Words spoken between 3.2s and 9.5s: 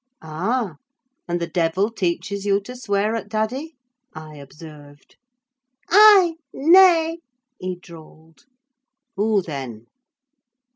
daddy?" I observed. "Ay—nay," he drawled. "Who,